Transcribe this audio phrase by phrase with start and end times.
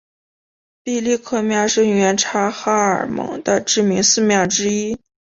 [0.81, 4.99] 毕力克庙是原察哈尔盟的知名寺庙之一。